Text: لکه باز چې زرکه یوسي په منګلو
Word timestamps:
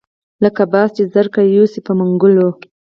لکه 0.43 0.63
باز 0.71 0.89
چې 0.97 1.03
زرکه 1.13 1.41
یوسي 1.55 1.79
په 1.87 1.91
منګلو 1.99 2.49